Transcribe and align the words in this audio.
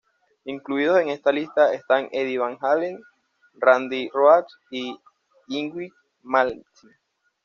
Incluidos 0.45 0.99
en 0.99 1.09
esta 1.09 1.31
lista 1.31 1.75
están 1.75 2.09
Eddie 2.11 2.39
Van 2.39 2.57
Halen, 2.59 3.03
Randy 3.53 4.09
Rhoads 4.09 4.57
e 4.71 4.95
Yngwie 5.47 5.91
Malmsteen. 6.23 6.95